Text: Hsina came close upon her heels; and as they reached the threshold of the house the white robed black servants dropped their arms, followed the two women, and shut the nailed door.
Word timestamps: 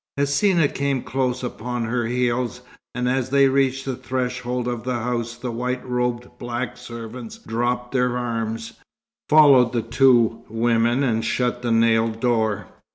Hsina 0.17 0.67
came 0.67 1.03
close 1.03 1.43
upon 1.43 1.85
her 1.85 2.05
heels; 2.07 2.61
and 2.95 3.07
as 3.07 3.29
they 3.29 3.47
reached 3.47 3.85
the 3.85 3.95
threshold 3.95 4.67
of 4.67 4.83
the 4.83 4.95
house 4.95 5.35
the 5.37 5.51
white 5.51 5.87
robed 5.87 6.39
black 6.39 6.75
servants 6.75 7.37
dropped 7.37 7.91
their 7.91 8.17
arms, 8.17 8.73
followed 9.29 9.73
the 9.73 9.83
two 9.83 10.41
women, 10.49 11.03
and 11.03 11.23
shut 11.23 11.61
the 11.61 11.69
nailed 11.71 12.19
door. 12.19 12.65